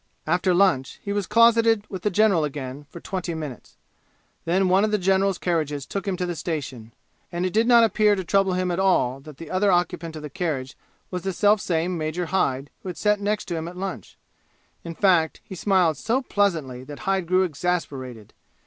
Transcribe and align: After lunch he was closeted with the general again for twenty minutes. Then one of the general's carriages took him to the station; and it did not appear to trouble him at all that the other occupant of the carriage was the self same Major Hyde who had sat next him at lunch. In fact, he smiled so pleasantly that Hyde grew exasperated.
After 0.25 0.51
lunch 0.55 0.99
he 1.03 1.13
was 1.13 1.27
closeted 1.27 1.85
with 1.87 2.01
the 2.01 2.09
general 2.09 2.43
again 2.43 2.87
for 2.89 2.99
twenty 2.99 3.35
minutes. 3.35 3.77
Then 4.45 4.67
one 4.67 4.83
of 4.83 4.89
the 4.89 4.97
general's 4.97 5.37
carriages 5.37 5.85
took 5.85 6.07
him 6.07 6.17
to 6.17 6.25
the 6.25 6.35
station; 6.35 6.91
and 7.31 7.45
it 7.45 7.53
did 7.53 7.67
not 7.67 7.83
appear 7.83 8.15
to 8.15 8.23
trouble 8.23 8.53
him 8.53 8.71
at 8.71 8.79
all 8.79 9.19
that 9.19 9.37
the 9.37 9.51
other 9.51 9.71
occupant 9.71 10.15
of 10.15 10.23
the 10.23 10.29
carriage 10.31 10.75
was 11.11 11.21
the 11.21 11.31
self 11.33 11.61
same 11.61 11.99
Major 11.99 12.25
Hyde 12.25 12.71
who 12.81 12.89
had 12.89 12.97
sat 12.97 13.21
next 13.21 13.51
him 13.51 13.67
at 13.67 13.77
lunch. 13.77 14.17
In 14.83 14.95
fact, 14.95 15.39
he 15.43 15.53
smiled 15.53 15.97
so 15.97 16.23
pleasantly 16.23 16.83
that 16.83 17.01
Hyde 17.01 17.27
grew 17.27 17.43
exasperated. 17.43 18.33